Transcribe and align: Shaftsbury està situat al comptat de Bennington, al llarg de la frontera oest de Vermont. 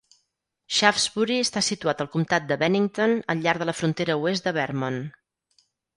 Shaftsbury 0.77 1.35
està 1.41 1.63
situat 1.67 2.01
al 2.05 2.09
comptat 2.15 2.47
de 2.53 2.57
Bennington, 2.63 3.13
al 3.35 3.45
llarg 3.45 3.65
de 3.65 3.69
la 3.71 3.77
frontera 3.83 4.17
oest 4.23 4.49
de 4.49 4.55
Vermont. 4.63 4.99